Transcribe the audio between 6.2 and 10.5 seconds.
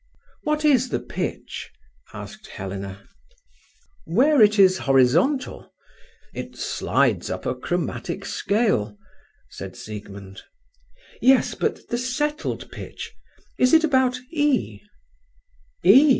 It slides up a chromatic scale," said Siegmund.